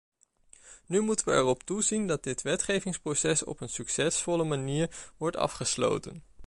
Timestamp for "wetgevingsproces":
2.41-3.43